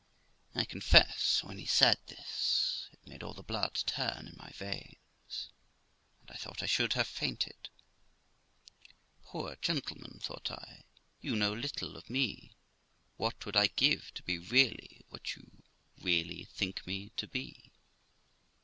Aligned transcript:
I 0.55 0.65
confess, 0.65 1.43
when 1.43 1.59
he 1.59 1.67
said 1.67 1.99
this, 2.07 2.89
it 2.91 3.05
made 3.07 3.21
all 3.21 3.35
the 3.35 3.43
blood 3.43 3.75
turn 3.85 4.25
in 4.27 4.33
my 4.35 4.49
veins, 4.49 5.51
and 6.21 6.31
I 6.31 6.37
thought 6.37 6.63
I 6.63 6.65
should 6.65 6.93
have 6.93 7.05
fainted. 7.07 7.69
'Poor 9.25 9.57
gentleman', 9.57 10.19
thought 10.19 10.49
I, 10.49 10.85
'you 11.19 11.35
know 11.35 11.53
little 11.53 11.95
of 11.97 12.09
me. 12.09 12.55
What 13.17 13.45
would 13.45 13.55
I 13.55 13.67
give 13.67 14.11
to 14.15 14.23
be 14.23 14.39
really 14.39 15.05
what 15.09 15.35
you 15.35 15.61
really 16.01 16.45
think 16.45 16.87
me 16.87 17.11
to 17.17 17.27
be!' 17.27 17.71